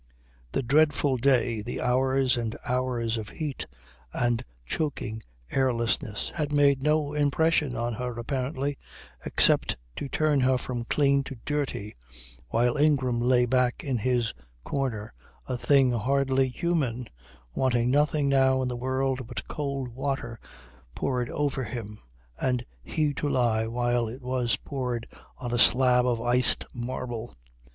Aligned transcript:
The 0.53 0.63
dreadful 0.63 1.17
day, 1.17 1.61
the 1.61 1.79
hours 1.79 2.35
and 2.35 2.57
hours 2.65 3.17
of 3.19 3.29
heat 3.29 3.67
and 4.11 4.43
choking 4.65 5.21
airlessness, 5.51 6.31
had 6.33 6.51
made 6.51 6.81
no 6.81 7.13
impression 7.13 7.75
on 7.75 7.93
her 7.93 8.17
apparently, 8.17 8.79
except 9.23 9.77
to 9.97 10.09
turn 10.09 10.39
her 10.39 10.57
from 10.57 10.85
clean 10.85 11.23
to 11.25 11.35
dirty, 11.45 11.95
while 12.49 12.77
Ingram 12.77 13.19
lay 13.21 13.45
back 13.45 13.83
in 13.83 13.99
his 13.99 14.33
corner 14.63 15.13
a 15.45 15.55
thing 15.55 15.91
hardly 15.91 16.49
human, 16.49 17.07
wanting 17.53 17.91
nothing 17.91 18.27
now 18.27 18.63
in 18.63 18.69
the 18.69 18.75
world 18.75 19.27
but 19.27 19.47
cold 19.47 19.89
water 19.89 20.39
poured 20.95 21.29
over 21.29 21.63
him 21.63 21.99
and 22.39 22.65
he 22.81 23.13
to 23.13 23.29
lie 23.29 23.67
while 23.67 24.07
it 24.07 24.23
was 24.23 24.57
poured 24.57 25.07
on 25.37 25.53
a 25.53 25.59
slab 25.59 26.07
of 26.07 26.19
iced 26.19 26.65
marble. 26.73 27.35